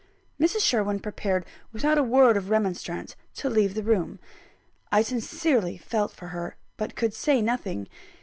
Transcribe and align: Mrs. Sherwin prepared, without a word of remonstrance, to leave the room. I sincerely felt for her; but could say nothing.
Mrs. 0.39 0.61
Sherwin 0.61 0.99
prepared, 0.99 1.45
without 1.71 1.99
a 1.99 2.03
word 2.03 2.35
of 2.35 2.49
remonstrance, 2.49 3.15
to 3.35 3.51
leave 3.51 3.75
the 3.75 3.83
room. 3.83 4.17
I 4.91 5.03
sincerely 5.03 5.77
felt 5.77 6.11
for 6.11 6.29
her; 6.29 6.55
but 6.75 6.95
could 6.95 7.13
say 7.13 7.39
nothing. 7.39 7.87